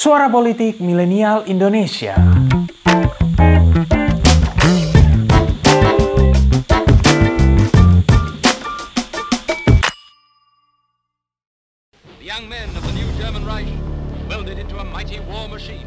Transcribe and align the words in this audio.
Suara 0.00 0.32
Politik 0.32 0.80
Milenial 0.80 1.44
Indonesia. 1.44 2.16
The 12.16 12.24
young 12.24 12.48
men 12.48 12.72
of 12.72 12.80
the 12.80 12.96
new 12.96 13.04
German 13.20 13.44
Reich 13.44 13.68
welded 14.24 14.56
into 14.56 14.80
a 14.80 14.86
mighty 14.88 15.20
war 15.28 15.44
machine. 15.52 15.84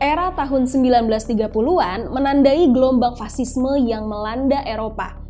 Era 0.00 0.32
tahun 0.32 0.72
1930-an 0.72 2.16
menandai 2.16 2.64
gelombang 2.72 3.20
fasisme 3.20 3.76
yang 3.84 4.08
melanda 4.08 4.64
Eropa. 4.64 5.25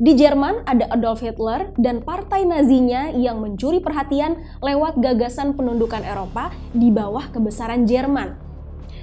Di 0.00 0.16
Jerman 0.16 0.64
ada 0.64 0.88
Adolf 0.96 1.20
Hitler 1.20 1.76
dan 1.76 2.00
partai 2.00 2.48
Nazinya 2.48 3.12
yang 3.12 3.44
mencuri 3.44 3.84
perhatian 3.84 4.40
lewat 4.64 4.96
gagasan 4.96 5.52
penundukan 5.52 6.00
Eropa 6.00 6.56
di 6.72 6.88
bawah 6.88 7.28
kebesaran 7.28 7.84
Jerman. 7.84 8.32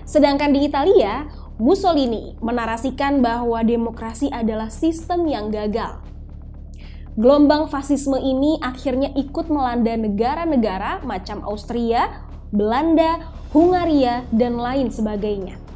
Sedangkan 0.10 0.50
di 0.50 0.66
Italia, 0.66 1.30
Mussolini 1.62 2.34
menarasikan 2.42 3.22
bahwa 3.22 3.62
demokrasi 3.62 4.34
adalah 4.34 4.74
sistem 4.74 5.30
yang 5.30 5.54
gagal. 5.54 6.02
Gelombang 7.14 7.70
fasisme 7.70 8.18
ini 8.18 8.58
akhirnya 8.58 9.14
ikut 9.14 9.54
melanda 9.54 9.94
negara-negara 9.94 11.06
macam 11.06 11.46
Austria, 11.46 12.26
Belanda, 12.50 13.22
Hungaria, 13.54 14.26
dan 14.34 14.58
lain 14.58 14.90
sebagainya. 14.90 15.67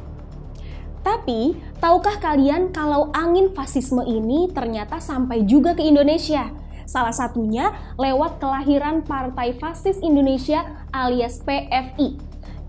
Tapi, 1.02 1.58
tahukah 1.82 2.22
kalian 2.22 2.70
kalau 2.70 3.10
angin 3.10 3.50
fasisme 3.50 4.06
ini 4.06 4.46
ternyata 4.54 5.02
sampai 5.02 5.42
juga 5.42 5.74
ke 5.74 5.82
Indonesia? 5.82 6.54
Salah 6.86 7.14
satunya 7.14 7.74
lewat 7.98 8.38
kelahiran 8.38 9.02
Partai 9.02 9.54
Fasis 9.58 9.98
Indonesia 9.98 10.62
alias 10.94 11.42
PFI. 11.42 12.18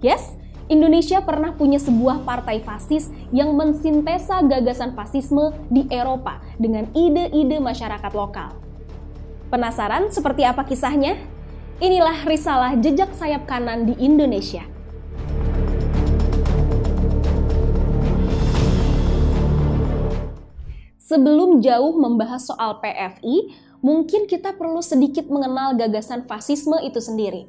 Yes, 0.02 0.34
Indonesia 0.72 1.22
pernah 1.22 1.54
punya 1.54 1.78
sebuah 1.78 2.23
partai 2.23 2.64
fasis 2.64 3.12
yang 3.36 3.53
mensintesa 3.53 4.42
gagasan 4.47 4.95
fasisme 4.95 5.52
di 5.68 5.86
Eropa 5.92 6.40
dengan 6.56 6.88
ide-ide 6.95 7.59
masyarakat 7.59 8.12
lokal. 8.16 8.56
Penasaran 9.53 10.09
seperti 10.09 10.47
apa 10.47 10.66
kisahnya? 10.66 11.20
Inilah 11.84 12.25
risalah 12.25 12.73
jejak 12.80 13.12
sayap 13.14 13.44
kanan 13.45 13.86
di 13.86 13.94
Indonesia. 14.00 14.72
Sebelum 21.14 21.61
jauh 21.61 21.94
membahas 21.94 22.50
soal 22.50 22.81
PFI, 22.81 23.53
mungkin 23.86 24.25
kita 24.25 24.58
perlu 24.58 24.81
sedikit 24.81 25.30
mengenal 25.30 25.78
gagasan 25.78 26.25
fasisme 26.25 26.73
itu 26.81 26.97
sendiri. 26.97 27.45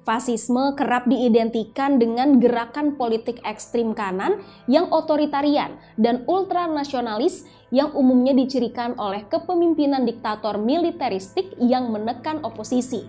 Fasisme 0.00 0.72
kerap 0.80 1.04
diidentikan 1.04 2.00
dengan 2.00 2.40
gerakan 2.40 2.96
politik 2.96 3.36
ekstrim 3.44 3.92
kanan 3.92 4.40
yang 4.64 4.88
otoritarian 4.88 5.76
dan 6.00 6.24
ultranasionalis 6.24 7.44
yang 7.68 7.92
umumnya 7.92 8.32
dicirikan 8.32 8.96
oleh 8.96 9.28
kepemimpinan 9.28 10.08
diktator 10.08 10.56
militeristik 10.56 11.52
yang 11.60 11.92
menekan 11.92 12.40
oposisi. 12.40 13.04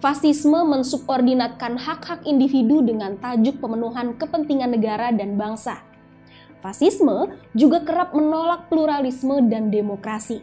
Fasisme 0.00 0.64
mensubordinatkan 0.64 1.76
hak-hak 1.76 2.24
individu 2.24 2.80
dengan 2.80 3.20
tajuk 3.20 3.60
pemenuhan 3.60 4.16
kepentingan 4.16 4.72
negara 4.72 5.12
dan 5.12 5.36
bangsa. 5.36 5.92
Fasisme 6.64 7.36
juga 7.52 7.84
kerap 7.84 8.16
menolak 8.16 8.72
pluralisme 8.72 9.36
dan 9.52 9.68
demokrasi. 9.68 10.40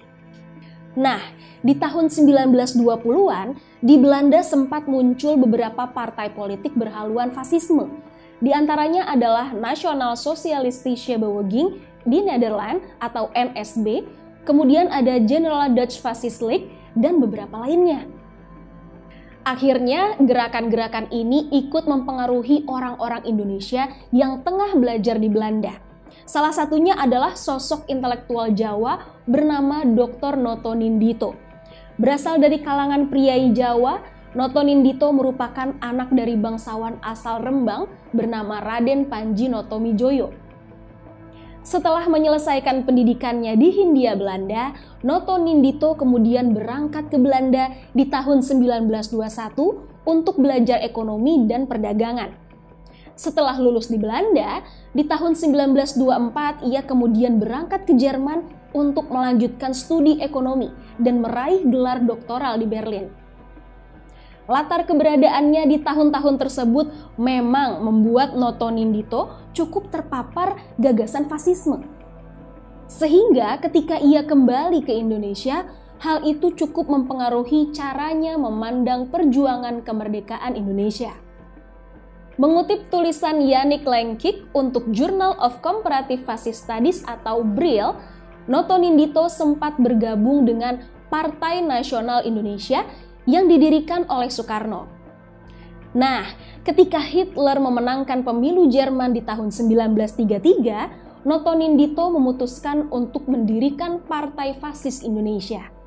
Nah, 0.94 1.18
di 1.66 1.74
tahun 1.74 2.14
1920-an, 2.14 3.58
di 3.82 3.98
Belanda 3.98 4.46
sempat 4.46 4.86
muncul 4.86 5.34
beberapa 5.42 5.90
partai 5.90 6.30
politik 6.30 6.78
berhaluan 6.78 7.34
fasisme. 7.34 7.90
Di 8.38 8.54
antaranya 8.54 9.10
adalah 9.10 9.50
Nasional 9.50 10.14
Sosialistische 10.14 11.18
Beweging 11.18 11.82
di 12.06 12.22
Nederland 12.22 12.86
atau 13.02 13.34
NSB, 13.34 14.06
kemudian 14.46 14.94
ada 14.94 15.18
General 15.26 15.74
Dutch 15.74 15.98
Fascist 15.98 16.46
League, 16.46 16.70
dan 16.94 17.18
beberapa 17.18 17.66
lainnya. 17.66 18.06
Akhirnya, 19.42 20.22
gerakan-gerakan 20.22 21.10
ini 21.10 21.50
ikut 21.50 21.90
mempengaruhi 21.90 22.70
orang-orang 22.70 23.26
Indonesia 23.26 23.90
yang 24.14 24.46
tengah 24.46 24.78
belajar 24.78 25.18
di 25.18 25.26
Belanda. 25.26 25.91
Salah 26.24 26.56
satunya 26.56 26.96
adalah 26.96 27.36
sosok 27.36 27.88
intelektual 27.92 28.52
Jawa 28.56 29.22
bernama 29.28 29.84
Dr. 29.84 30.40
Noto 30.40 30.72
Nindito. 30.76 31.36
Berasal 32.00 32.40
dari 32.40 32.64
kalangan 32.64 33.12
priai 33.12 33.52
Jawa, 33.52 34.00
Noto 34.32 34.64
Nindito 34.64 35.12
merupakan 35.12 35.76
anak 35.84 36.16
dari 36.16 36.40
bangsawan 36.40 37.04
asal 37.04 37.44
Rembang 37.44 37.92
bernama 38.16 38.64
Raden 38.64 39.12
Panji 39.12 39.52
Noto 39.52 39.76
Mijoyo. 39.76 40.32
Setelah 41.62 42.10
menyelesaikan 42.10 42.90
pendidikannya 42.90 43.54
di 43.54 43.70
Hindia 43.70 44.18
Belanda, 44.18 44.74
Noto 45.06 45.38
Nindito 45.38 45.94
kemudian 45.94 46.58
berangkat 46.58 47.14
ke 47.14 47.22
Belanda 47.22 47.70
di 47.94 48.10
tahun 48.10 48.42
1921 48.42 50.02
untuk 50.02 50.42
belajar 50.42 50.82
ekonomi 50.82 51.46
dan 51.46 51.70
perdagangan. 51.70 52.34
Setelah 53.22 53.54
lulus 53.62 53.86
di 53.86 54.02
Belanda, 54.02 54.66
di 54.98 55.06
tahun 55.06 55.38
1924 55.38 56.66
ia 56.66 56.82
kemudian 56.82 57.38
berangkat 57.38 57.86
ke 57.86 57.94
Jerman 57.94 58.50
untuk 58.74 59.14
melanjutkan 59.14 59.78
studi 59.78 60.18
ekonomi 60.18 60.74
dan 60.98 61.22
meraih 61.22 61.62
gelar 61.70 62.02
doktoral 62.02 62.58
di 62.58 62.66
Berlin. 62.66 63.14
Latar 64.50 64.90
keberadaannya 64.90 65.70
di 65.70 65.78
tahun-tahun 65.86 66.42
tersebut 66.42 66.90
memang 67.22 67.86
membuat 67.86 68.34
Noto 68.34 68.74
Nindito 68.74 69.54
cukup 69.54 69.94
terpapar 69.94 70.58
gagasan 70.82 71.30
fasisme. 71.30 71.86
Sehingga 72.90 73.62
ketika 73.62 74.02
ia 74.02 74.26
kembali 74.26 74.82
ke 74.82 74.98
Indonesia, 74.98 75.70
hal 76.02 76.26
itu 76.26 76.58
cukup 76.58 76.90
mempengaruhi 76.90 77.70
caranya 77.70 78.34
memandang 78.42 79.14
perjuangan 79.14 79.86
kemerdekaan 79.86 80.58
Indonesia. 80.58 81.14
Mengutip 82.40 82.88
tulisan 82.88 83.44
Yannick 83.44 83.84
Lenkik 83.84 84.48
untuk 84.56 84.88
Journal 84.96 85.36
of 85.36 85.60
Comparative 85.60 86.24
Fascist 86.24 86.64
Studies 86.64 87.04
atau 87.04 87.44
BRIL, 87.44 87.92
Noto 88.48 88.80
Nindito 88.80 89.28
sempat 89.28 89.76
bergabung 89.76 90.48
dengan 90.48 90.80
Partai 91.12 91.60
Nasional 91.60 92.24
Indonesia 92.24 92.88
yang 93.28 93.52
didirikan 93.52 94.08
oleh 94.08 94.32
Soekarno. 94.32 94.88
Nah, 95.92 96.24
ketika 96.64 97.04
Hitler 97.04 97.60
memenangkan 97.60 98.24
pemilu 98.24 98.72
Jerman 98.72 99.12
di 99.12 99.20
tahun 99.28 99.52
1933, 99.52 101.28
Noto 101.28 101.52
Nindito 101.52 102.08
memutuskan 102.16 102.88
untuk 102.96 103.28
mendirikan 103.28 104.00
Partai 104.08 104.56
Fasis 104.56 105.04
Indonesia. 105.04 105.81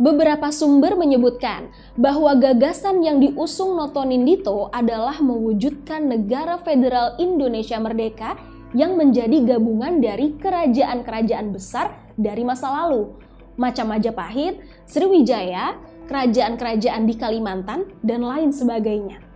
Beberapa 0.00 0.48
sumber 0.48 0.96
menyebutkan 0.96 1.68
bahwa 1.92 2.32
gagasan 2.32 3.04
yang 3.04 3.20
diusung 3.20 3.76
Noto 3.76 4.00
Nindito 4.00 4.72
adalah 4.72 5.20
mewujudkan 5.20 6.08
negara 6.08 6.56
federal 6.56 7.20
Indonesia 7.20 7.76
merdeka 7.76 8.40
yang 8.72 8.96
menjadi 8.96 9.44
gabungan 9.44 10.00
dari 10.00 10.40
kerajaan-kerajaan 10.40 11.52
besar 11.52 12.00
dari 12.16 12.40
masa 12.48 12.72
lalu, 12.72 13.12
macam 13.60 13.92
Majapahit, 13.92 14.64
Sriwijaya, 14.88 15.76
kerajaan-kerajaan 16.08 17.04
di 17.04 17.14
Kalimantan, 17.20 17.84
dan 18.00 18.24
lain 18.24 18.56
sebagainya. 18.56 19.29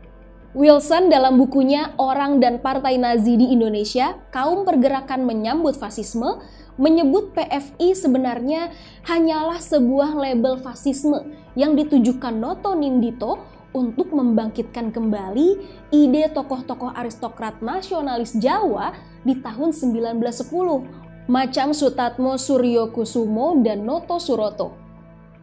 Wilson 0.55 1.11
dalam 1.11 1.35
bukunya 1.35 1.99
Orang 1.99 2.39
dan 2.39 2.63
Partai 2.63 2.95
Nazi 2.95 3.35
di 3.35 3.51
Indonesia, 3.51 4.15
Kaum 4.31 4.63
Pergerakan 4.63 5.27
Menyambut 5.27 5.75
Fasisme, 5.75 6.39
menyebut 6.79 7.35
PFI 7.35 7.99
sebenarnya 7.99 8.71
hanyalah 9.03 9.59
sebuah 9.59 10.15
label 10.15 10.63
fasisme 10.63 11.27
yang 11.59 11.75
ditujukan 11.75 12.31
Noto 12.31 12.71
Nindito 12.79 13.43
untuk 13.75 14.15
membangkitkan 14.15 14.95
kembali 14.95 15.59
ide 15.91 16.31
tokoh-tokoh 16.31 16.95
aristokrat 16.95 17.59
nasionalis 17.59 18.39
Jawa 18.39 18.95
di 19.27 19.35
tahun 19.43 19.75
1910, 19.75 21.27
macam 21.27 21.75
Sutatmo 21.75 22.39
Suryo 22.39 22.95
Kusumo 22.95 23.59
dan 23.59 23.83
Noto 23.83 24.23
Suroto. 24.23 24.84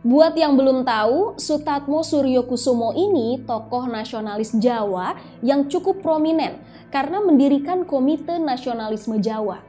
Buat 0.01 0.33
yang 0.33 0.57
belum 0.57 0.81
tahu, 0.81 1.37
Sutatmo 1.37 2.01
Suryo 2.01 2.49
Kusumo 2.49 2.89
ini 2.97 3.37
tokoh 3.45 3.85
nasionalis 3.85 4.49
Jawa 4.57 5.13
yang 5.45 5.69
cukup 5.69 6.01
prominen 6.01 6.57
karena 6.89 7.21
mendirikan 7.21 7.85
Komite 7.85 8.41
Nasionalisme 8.41 9.21
Jawa. 9.21 9.61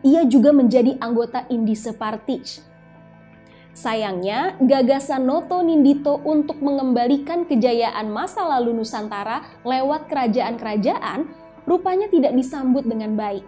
Ia 0.00 0.24
juga 0.24 0.56
menjadi 0.56 0.96
anggota 1.04 1.44
Indise 1.52 1.92
Partij. 1.92 2.64
Sayangnya, 3.76 4.56
gagasan 4.56 5.28
Noto 5.28 5.60
Nindito 5.60 6.16
untuk 6.24 6.64
mengembalikan 6.64 7.44
kejayaan 7.44 8.08
masa 8.08 8.40
lalu 8.40 8.72
Nusantara 8.72 9.44
lewat 9.68 10.08
kerajaan-kerajaan 10.08 11.28
rupanya 11.68 12.08
tidak 12.08 12.32
disambut 12.32 12.88
dengan 12.88 13.20
baik. 13.20 13.44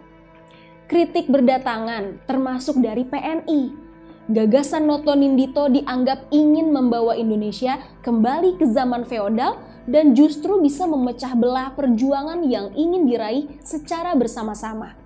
Kritik 0.84 1.32
berdatangan, 1.32 2.28
termasuk 2.28 2.76
dari 2.84 3.08
PNI, 3.08 3.85
Gagasan 4.26 4.90
Noto 4.90 5.14
Nindito 5.14 5.70
dianggap 5.70 6.34
ingin 6.34 6.74
membawa 6.74 7.14
Indonesia 7.14 7.78
kembali 8.02 8.58
ke 8.58 8.66
zaman 8.66 9.06
feodal 9.06 9.62
dan 9.86 10.18
justru 10.18 10.58
bisa 10.58 10.82
memecah 10.82 11.38
belah 11.38 11.70
perjuangan 11.78 12.42
yang 12.42 12.74
ingin 12.74 13.06
diraih 13.06 13.46
secara 13.62 14.18
bersama-sama. 14.18 14.98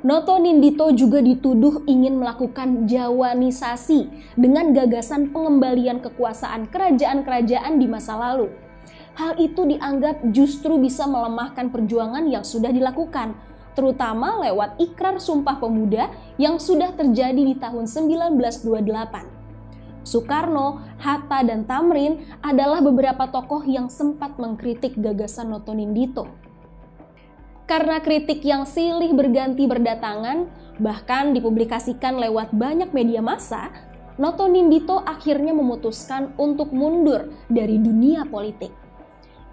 Noto 0.00 0.40
Nindito 0.40 0.88
juga 0.96 1.20
dituduh 1.20 1.84
ingin 1.84 2.16
melakukan 2.16 2.88
Jawanisasi 2.88 4.32
dengan 4.32 4.72
gagasan 4.72 5.28
pengembalian 5.28 6.00
kekuasaan 6.00 6.72
kerajaan-kerajaan 6.72 7.76
di 7.76 7.84
masa 7.84 8.16
lalu. 8.16 8.48
Hal 9.12 9.36
itu 9.36 9.68
dianggap 9.68 10.24
justru 10.32 10.80
bisa 10.80 11.04
melemahkan 11.04 11.68
perjuangan 11.68 12.24
yang 12.32 12.48
sudah 12.48 12.72
dilakukan, 12.72 13.36
terutama 13.76 14.40
lewat 14.40 14.80
ikrar 14.80 15.20
Sumpah 15.20 15.60
Pemuda 15.60 16.08
yang 16.40 16.56
sudah 16.56 16.96
terjadi 16.96 17.36
di 17.36 17.54
tahun 17.60 17.84
1928. 17.84 19.36
Soekarno, 20.06 20.80
Hatta, 21.02 21.44
dan 21.44 21.68
Tamrin 21.68 22.24
adalah 22.40 22.80
beberapa 22.80 23.28
tokoh 23.28 23.60
yang 23.68 23.92
sempat 23.92 24.38
mengkritik 24.40 24.96
gagasan 24.96 25.52
Noto 25.52 25.74
Nindito. 25.76 26.30
Karena 27.66 27.98
kritik 27.98 28.46
yang 28.46 28.62
silih 28.62 29.10
berganti 29.10 29.66
berdatangan, 29.66 30.46
bahkan 30.78 31.34
dipublikasikan 31.34 32.22
lewat 32.22 32.54
banyak 32.54 32.94
media 32.94 33.18
massa, 33.18 33.74
Noto 34.16 34.46
Nindito 34.46 35.02
akhirnya 35.02 35.50
memutuskan 35.50 36.32
untuk 36.38 36.70
mundur 36.70 37.34
dari 37.50 37.76
dunia 37.76 38.24
politik. 38.24 38.85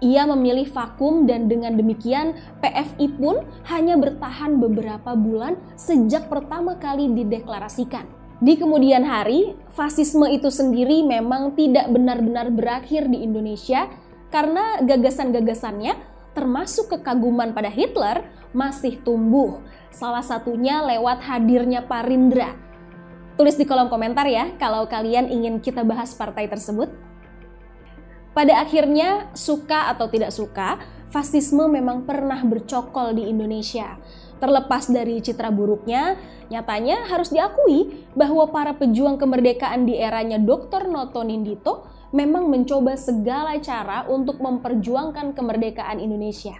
Ia 0.02 0.26
memilih 0.26 0.66
vakum 0.74 1.28
dan 1.28 1.46
dengan 1.46 1.78
demikian 1.78 2.34
PFI 2.58 3.06
pun 3.14 3.46
hanya 3.70 3.94
bertahan 3.94 4.58
beberapa 4.58 5.14
bulan 5.14 5.54
sejak 5.78 6.26
pertama 6.26 6.74
kali 6.82 7.12
dideklarasikan. 7.14 8.24
Di 8.42 8.58
kemudian 8.58 9.06
hari, 9.06 9.54
fasisme 9.72 10.26
itu 10.26 10.50
sendiri 10.50 11.06
memang 11.06 11.54
tidak 11.54 11.86
benar-benar 11.88 12.50
berakhir 12.50 13.06
di 13.06 13.22
Indonesia 13.22 13.86
karena 14.34 14.82
gagasan-gagasannya 14.82 15.94
termasuk 16.34 16.98
kekaguman 16.98 17.54
pada 17.54 17.70
Hitler 17.70 18.26
masih 18.50 18.98
tumbuh. 19.06 19.62
Salah 19.94 20.26
satunya 20.26 20.82
lewat 20.82 21.22
hadirnya 21.22 21.86
Parindra. 21.86 22.58
Tulis 23.38 23.54
di 23.54 23.62
kolom 23.66 23.86
komentar 23.86 24.26
ya 24.26 24.50
kalau 24.58 24.90
kalian 24.90 25.30
ingin 25.30 25.62
kita 25.62 25.86
bahas 25.86 26.14
partai 26.14 26.50
tersebut. 26.50 26.90
Pada 28.34 28.58
akhirnya, 28.58 29.30
suka 29.38 29.94
atau 29.94 30.10
tidak 30.10 30.34
suka, 30.34 30.82
fasisme 31.14 31.70
memang 31.70 32.02
pernah 32.02 32.42
bercokol 32.42 33.14
di 33.14 33.30
Indonesia. 33.30 33.94
Terlepas 34.42 34.90
dari 34.90 35.22
citra 35.22 35.54
buruknya, 35.54 36.18
nyatanya 36.50 37.06
harus 37.06 37.30
diakui 37.30 38.04
bahwa 38.18 38.50
para 38.50 38.74
pejuang 38.74 39.22
kemerdekaan 39.22 39.86
di 39.86 39.94
eranya 40.02 40.42
Dr. 40.42 40.90
Noto 40.90 41.22
Nindito 41.22 41.86
memang 42.10 42.50
mencoba 42.50 42.98
segala 42.98 43.54
cara 43.62 44.10
untuk 44.10 44.42
memperjuangkan 44.42 45.38
kemerdekaan 45.38 46.02
Indonesia. 46.02 46.58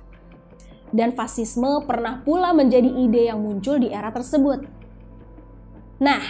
Dan 0.94 1.10
fasisme 1.18 1.82
pernah 1.82 2.22
pula 2.22 2.54
menjadi 2.54 2.86
ide 2.86 3.26
yang 3.26 3.42
muncul 3.42 3.82
di 3.82 3.90
era 3.90 4.14
tersebut. 4.14 4.62
Nah, 5.98 6.22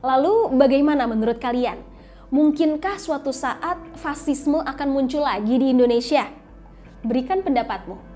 lalu 0.00 0.56
bagaimana 0.56 1.04
menurut 1.04 1.36
kalian? 1.36 1.95
Mungkinkah 2.26 2.98
suatu 2.98 3.30
saat 3.30 3.78
fasisme 4.02 4.58
akan 4.58 4.88
muncul 4.90 5.22
lagi 5.22 5.62
di 5.62 5.70
Indonesia? 5.70 6.26
Berikan 7.06 7.38
pendapatmu. 7.46 8.15